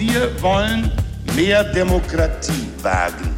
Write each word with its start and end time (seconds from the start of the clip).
Wir 0.00 0.40
wollen 0.40 0.90
mehr 1.36 1.62
Demokratie 1.62 2.66
wagen. 2.80 3.36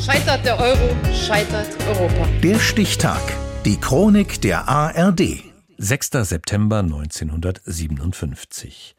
Scheitert 0.00 0.44
der 0.44 0.60
Euro, 0.60 0.94
scheitert 1.12 1.66
Europa. 1.88 2.28
Der 2.40 2.60
Stichtag. 2.60 3.20
Die 3.64 3.80
Chronik 3.80 4.40
der 4.42 4.68
ARD. 4.68 5.42
6. 5.78 6.10
September 6.22 6.78
1957. 6.78 8.94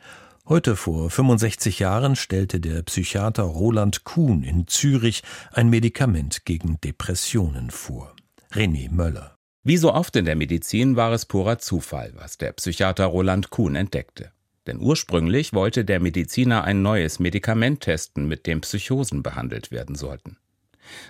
Heute 0.45 0.75
vor 0.75 1.09
65 1.09 1.79
Jahren 1.79 2.17
stellte 2.17 2.59
der 2.59 2.81
Psychiater 2.81 3.43
Roland 3.43 4.03
Kuhn 4.03 4.43
in 4.43 4.67
Zürich 4.67 5.23
ein 5.53 5.69
Medikament 5.69 6.43
gegen 6.43 6.81
Depressionen 6.81 7.71
vor. 7.71 8.13
René 8.51 8.91
Möller. 8.91 9.37
Wie 9.63 9.77
so 9.77 9.93
oft 9.93 10.17
in 10.17 10.25
der 10.25 10.35
Medizin 10.35 10.97
war 10.97 11.13
es 11.13 11.25
purer 11.25 11.59
Zufall, 11.59 12.11
was 12.15 12.37
der 12.37 12.51
Psychiater 12.51 13.05
Roland 13.05 13.51
Kuhn 13.51 13.77
entdeckte. 13.77 14.33
Denn 14.67 14.79
ursprünglich 14.79 15.53
wollte 15.53 15.85
der 15.85 15.99
Mediziner 15.99 16.63
ein 16.65 16.81
neues 16.81 17.19
Medikament 17.19 17.81
testen, 17.81 18.27
mit 18.27 18.45
dem 18.45 18.61
Psychosen 18.61 19.23
behandelt 19.23 19.71
werden 19.71 19.95
sollten. 19.95 20.37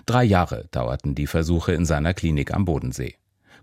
Drei 0.06 0.24
Jahre 0.24 0.68
dauerten 0.70 1.14
die 1.14 1.26
Versuche 1.26 1.72
in 1.72 1.84
seiner 1.84 2.14
Klinik 2.14 2.54
am 2.54 2.64
Bodensee. 2.64 3.16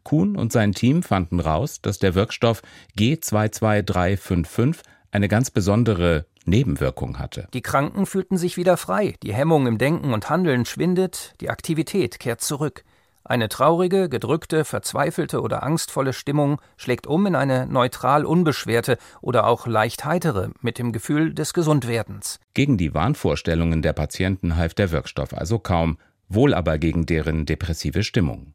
Kuhn 0.04 0.36
und 0.36 0.52
sein 0.52 0.74
Team 0.74 1.02
fanden 1.02 1.40
raus, 1.40 1.82
dass 1.82 1.98
der 1.98 2.14
Wirkstoff 2.14 2.62
G22355 2.98 4.78
eine 5.12 5.28
ganz 5.28 5.50
besondere 5.50 6.26
Nebenwirkung 6.46 7.18
hatte. 7.18 7.48
Die 7.54 7.62
Kranken 7.62 8.06
fühlten 8.06 8.38
sich 8.38 8.56
wieder 8.56 8.78
frei, 8.78 9.16
die 9.24 9.34
Hemmung 9.34 9.66
im 9.66 9.78
Denken 9.80 10.14
und 10.14 10.30
Handeln 10.30 10.66
schwindet, 10.66 11.34
die 11.42 11.50
Aktivität 11.50 12.20
kehrt 12.20 12.42
zurück. 12.42 12.84
Eine 13.28 13.50
traurige, 13.50 14.08
gedrückte, 14.08 14.66
verzweifelte 14.66 15.42
oder 15.42 15.64
angstvolle 15.64 16.14
Stimmung 16.14 16.62
schlägt 16.78 17.08
um 17.08 17.26
in 17.26 17.36
eine 17.36 17.66
neutral 17.66 18.24
unbeschwerte 18.24 19.00
oder 19.20 19.48
auch 19.48 19.66
leicht 19.66 20.06
heitere 20.06 20.50
mit 20.62 20.78
dem 20.78 20.92
Gefühl 20.92 21.34
des 21.34 21.56
Gesundwerdens. 21.56 22.40
Gegen 22.54 22.78
die 22.78 22.94
Wahnvorstellungen 22.94 23.82
der 23.82 23.94
Patienten 23.94 24.58
half 24.58 24.76
der 24.76 24.92
Wirkstoff 24.92 25.34
also 25.34 25.58
kaum, 25.58 25.98
wohl 26.30 26.54
aber 26.54 26.78
gegen 26.78 27.08
deren 27.08 27.48
depressive 27.48 28.04
Stimmung. 28.04 28.54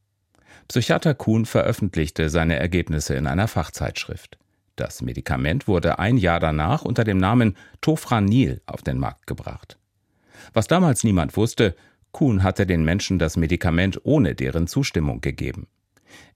Psychiater 0.69 1.15
Kuhn 1.15 1.47
veröffentlichte 1.47 2.31
seine 2.31 2.57
Ergebnisse 2.57 3.17
in 3.17 3.27
einer 3.27 3.49
Fachzeitschrift. 3.49 4.39
Das 4.77 5.03
Medikament 5.03 5.67
wurde 5.67 5.99
ein 5.99 6.17
Jahr 6.17 6.39
danach 6.39 6.83
unter 6.83 7.03
dem 7.03 7.19
Namen 7.19 7.57
Tofranil 7.81 8.63
auf 8.67 8.83
den 8.83 8.99
Markt 8.99 9.27
gebracht. 9.27 9.79
Was 10.53 10.69
damals 10.69 11.03
niemand 11.03 11.37
wusste, 11.37 11.75
Kuhn 12.13 12.43
hatte 12.43 12.67
den 12.67 12.85
Menschen 12.85 13.19
das 13.19 13.37
Medikament 13.37 14.01
ohne 14.05 14.35
deren 14.35 14.67
Zustimmung 14.67 15.21
gegeben. 15.21 15.69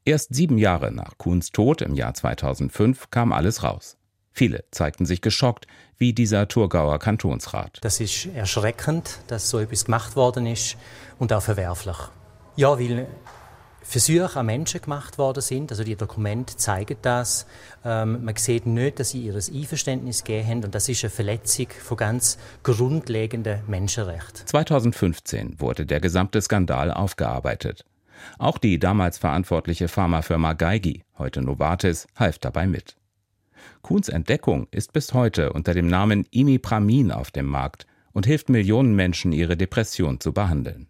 Erst 0.05 0.35
sieben 0.35 0.59
Jahre 0.59 0.93
nach 0.93 1.19
Kuhns 1.19 1.51
Tod 1.51 1.83
im 1.83 1.95
Jahr 1.95 2.15
2005 2.15 3.11
kam 3.11 3.33
alles 3.33 3.63
raus. 3.63 3.97
Viele 4.33 4.65
zeigten 4.71 5.07
sich 5.07 5.21
geschockt, 5.21 5.67
wie 5.97 6.13
dieser 6.13 6.49
Thurgauer 6.49 6.99
Kantonsrat. 6.99 7.79
Das 7.83 8.01
ist 8.01 8.27
erschreckend, 8.35 9.21
dass 9.29 9.49
so 9.49 9.61
etwas 9.61 9.85
gemacht 9.85 10.17
worden 10.17 10.47
ist 10.47 10.77
und 11.19 11.33
auch 11.33 11.43
verwerflich. 11.43 11.97
Ja, 12.57 12.79
weil 12.79 13.07
Versuche 13.85 14.41
an 14.41 14.47
Menschen 14.47 14.81
gemacht 14.81 15.19
worden 15.19 15.43
sind. 15.43 15.71
Also 15.71 15.85
die 15.85 15.95
Dokumente 15.95 16.57
zeigen 16.57 16.97
das. 17.03 17.47
Ähm, 17.85 18.25
man 18.25 18.35
sieht 18.37 18.67
nicht, 18.67 18.99
dass 18.99 19.11
sie 19.11 19.27
ihr 19.27 19.35
Einverständnis 19.35 20.25
gegeben 20.25 20.49
haben 20.49 20.65
und 20.65 20.75
das 20.75 20.89
ist 20.89 21.05
eine 21.05 21.11
Verletzung 21.11 21.67
von 21.83 21.97
ganz 21.97 22.39
grundlegenden 22.63 23.61
Menschenrechten. 23.69 24.47
2015 24.47 25.61
wurde 25.61 25.87
der 25.87 26.01
gesamte 26.01 26.41
Skandal 26.41 26.91
aufgearbeitet. 26.91 27.85
Auch 28.39 28.59
die 28.59 28.79
damals 28.79 29.19
verantwortliche 29.19 29.89
Pharmafirma 29.89 30.55
Geigy, 30.55 31.05
heute 31.19 31.43
Novartis, 31.43 32.07
half 32.17 32.39
dabei 32.39 32.67
mit. 32.67 32.97
Kuhns 33.83 34.09
Entdeckung 34.09 34.67
ist 34.71 34.93
bis 34.93 35.13
heute 35.13 35.53
unter 35.53 35.75
dem 35.75 35.87
Namen 35.87 36.27
Imipramin 36.31 37.13
auf 37.13 37.31
dem 37.31 37.47
Markt 37.47 37.87
und 38.13 38.27
hilft 38.27 38.49
Millionen 38.49 38.95
Menschen, 38.95 39.33
ihre 39.33 39.57
Depression 39.57 40.21
zu 40.21 40.33
behandeln. 40.33 40.87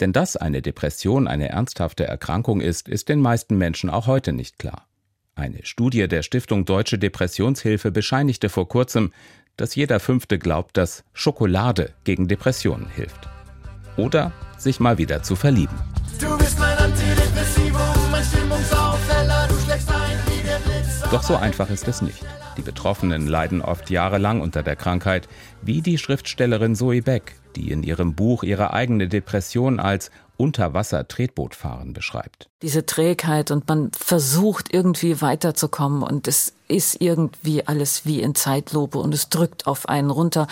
Denn 0.00 0.12
dass 0.12 0.36
eine 0.36 0.62
Depression 0.62 1.28
eine 1.28 1.48
ernsthafte 1.48 2.04
Erkrankung 2.04 2.60
ist, 2.60 2.88
ist 2.88 3.08
den 3.08 3.20
meisten 3.20 3.56
Menschen 3.56 3.90
auch 3.90 4.06
heute 4.06 4.32
nicht 4.32 4.58
klar. 4.58 4.86
Eine 5.34 5.64
Studie 5.64 6.06
der 6.06 6.22
Stiftung 6.22 6.64
Deutsche 6.64 6.98
Depressionshilfe 6.98 7.90
bescheinigte 7.90 8.48
vor 8.48 8.68
kurzem, 8.68 9.12
dass 9.56 9.74
jeder 9.74 10.00
Fünfte 10.00 10.38
glaubt, 10.38 10.76
dass 10.76 11.04
Schokolade 11.12 11.92
gegen 12.04 12.28
Depressionen 12.28 12.88
hilft. 12.88 13.28
Oder 13.96 14.32
sich 14.58 14.80
mal 14.80 14.98
wieder 14.98 15.22
zu 15.22 15.36
verlieben. 15.36 15.76
Du 16.20 16.36
bist 16.38 16.58
mein 16.58 16.76
Antidepressivum, 16.78 18.10
mein 18.10 18.24
Stimmungsaufheller, 18.24 19.48
du 19.48 19.54
schlägst 19.64 19.88
ein 19.90 20.18
wie 20.26 20.42
der 20.46 20.58
Blitz. 20.58 21.02
Doch 21.10 21.22
so 21.22 21.36
einfach 21.36 21.70
ist 21.70 21.86
es 21.88 22.02
nicht. 22.02 22.24
Die 22.56 22.62
Betroffenen 22.62 23.26
leiden 23.26 23.62
oft 23.62 23.90
jahrelang 23.90 24.40
unter 24.40 24.62
der 24.62 24.76
Krankheit, 24.76 25.28
wie 25.62 25.82
die 25.82 25.98
Schriftstellerin 25.98 26.76
Zoe 26.76 27.02
Beck, 27.02 27.34
die 27.56 27.70
in 27.70 27.82
ihrem 27.82 28.14
Buch 28.14 28.42
ihre 28.42 28.72
eigene 28.72 29.08
Depression 29.08 29.80
als 29.80 30.10
Unterwasser-Tretbootfahren 30.36 31.92
beschreibt. 31.92 32.48
Diese 32.62 32.86
Trägheit 32.86 33.50
und 33.50 33.68
man 33.68 33.90
versucht 33.92 34.72
irgendwie 34.72 35.20
weiterzukommen 35.20 36.02
und 36.02 36.26
es 36.26 36.54
ist 36.66 37.00
irgendwie 37.00 37.66
alles 37.66 38.04
wie 38.04 38.20
in 38.20 38.34
Zeitlupe 38.34 38.98
und 38.98 39.14
es 39.14 39.28
drückt 39.28 39.66
auf 39.66 39.88
einen 39.88 40.10
runter. 40.10 40.46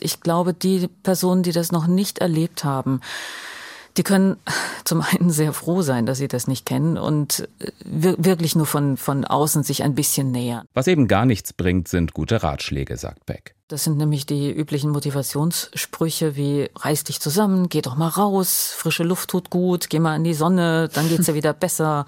Ich 0.00 0.20
glaube, 0.20 0.52
die 0.52 0.88
Personen, 1.02 1.42
die 1.42 1.52
das 1.52 1.72
noch 1.72 1.86
nicht 1.86 2.18
erlebt 2.18 2.64
haben, 2.64 3.00
die 3.96 4.02
können 4.02 4.36
zum 4.84 5.02
einen 5.02 5.30
sehr 5.30 5.52
froh 5.52 5.82
sein, 5.82 6.06
dass 6.06 6.18
sie 6.18 6.28
das 6.28 6.46
nicht 6.46 6.66
kennen 6.66 6.98
und 6.98 7.48
äh, 7.60 7.70
wirklich 7.84 8.56
nur 8.56 8.66
von, 8.66 8.96
von 8.96 9.24
außen 9.24 9.62
sich 9.62 9.82
ein 9.82 9.94
bisschen 9.94 10.30
nähern. 10.30 10.66
Was 10.74 10.86
eben 10.86 11.08
gar 11.08 11.26
nichts 11.26 11.52
bringt, 11.52 11.88
sind 11.88 12.14
gute 12.14 12.42
Ratschläge, 12.42 12.96
sagt 12.96 13.26
Beck. 13.26 13.54
Das 13.68 13.84
sind 13.84 13.96
nämlich 13.96 14.26
die 14.26 14.52
üblichen 14.52 14.90
Motivationssprüche 14.90 16.36
wie 16.36 16.68
reiß 16.76 17.04
dich 17.04 17.20
zusammen, 17.20 17.68
geh 17.70 17.80
doch 17.80 17.96
mal 17.96 18.08
raus, 18.08 18.74
frische 18.76 19.02
Luft 19.02 19.30
tut 19.30 19.48
gut, 19.48 19.88
geh 19.88 19.98
mal 19.98 20.16
in 20.16 20.24
die 20.24 20.34
Sonne, 20.34 20.90
dann 20.92 21.08
geht's 21.08 21.26
ja 21.26 21.34
wieder 21.34 21.54
besser. 21.54 22.04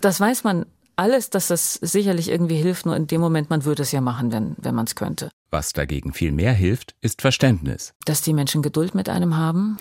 Das 0.00 0.20
weiß 0.20 0.44
man 0.44 0.66
alles, 1.02 1.30
dass 1.30 1.48
das 1.48 1.74
sicherlich 1.74 2.28
irgendwie 2.28 2.56
hilft, 2.56 2.86
nur 2.86 2.94
in 2.96 3.08
dem 3.08 3.20
Moment, 3.20 3.50
man 3.50 3.64
würde 3.64 3.82
es 3.82 3.90
ja 3.90 4.00
machen, 4.00 4.30
wenn, 4.32 4.54
wenn 4.58 4.74
man 4.74 4.86
es 4.86 4.94
könnte. 4.94 5.30
Was 5.50 5.72
dagegen 5.72 6.12
viel 6.12 6.30
mehr 6.30 6.52
hilft, 6.52 6.94
ist 7.00 7.20
Verständnis. 7.20 7.92
Dass 8.06 8.22
die 8.22 8.32
Menschen 8.32 8.62
Geduld 8.62 8.94
mit 8.94 9.08
einem 9.08 9.36
haben, 9.36 9.78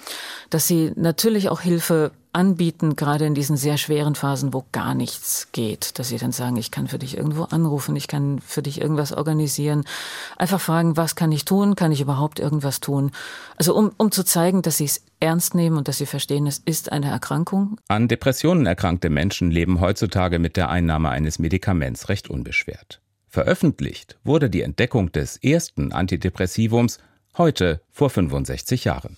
dass 0.49 0.67
sie 0.67 0.91
natürlich 0.95 1.49
auch 1.49 1.61
Hilfe 1.61 2.11
anbieten, 2.33 2.95
gerade 2.95 3.25
in 3.25 3.35
diesen 3.35 3.57
sehr 3.57 3.77
schweren 3.77 4.15
Phasen, 4.15 4.53
wo 4.53 4.65
gar 4.71 4.95
nichts 4.95 5.49
geht, 5.51 5.99
dass 5.99 6.09
sie 6.09 6.17
dann 6.17 6.31
sagen, 6.31 6.57
ich 6.57 6.71
kann 6.71 6.87
für 6.87 6.99
dich 6.99 7.17
irgendwo 7.17 7.43
anrufen, 7.43 7.95
ich 7.95 8.07
kann 8.07 8.39
für 8.39 8.61
dich 8.61 8.79
irgendwas 8.81 9.11
organisieren. 9.11 9.83
Einfach 10.37 10.61
fragen, 10.61 10.97
was 10.97 11.15
kann 11.15 11.31
ich 11.31 11.45
tun? 11.45 11.75
Kann 11.75 11.91
ich 11.91 12.01
überhaupt 12.01 12.39
irgendwas 12.39 12.79
tun? 12.79 13.11
Also 13.57 13.75
um, 13.75 13.91
um 13.97 14.11
zu 14.11 14.23
zeigen, 14.23 14.61
dass 14.61 14.77
sie 14.77 14.85
es 14.85 15.03
ernst 15.19 15.55
nehmen 15.55 15.77
und 15.77 15.87
dass 15.87 15.97
sie 15.97 16.05
verstehen, 16.05 16.47
es 16.47 16.59
ist 16.59 16.91
eine 16.91 17.09
Erkrankung. 17.09 17.77
An 17.87 18.07
Depressionen 18.07 18.65
erkrankte 18.65 19.09
Menschen 19.09 19.51
leben 19.51 19.79
heutzutage 19.79 20.39
mit 20.39 20.57
der 20.57 20.69
Einnahme 20.69 21.09
eines 21.09 21.39
Medikaments 21.39 22.09
recht 22.09 22.29
unbeschwert. 22.29 23.01
Veröffentlicht 23.27 24.17
wurde 24.23 24.49
die 24.49 24.61
Entdeckung 24.61 25.11
des 25.11 25.37
ersten 25.37 25.93
Antidepressivums 25.93 26.97
heute 27.37 27.81
vor 27.91 28.09
65 28.09 28.83
Jahren. 28.83 29.17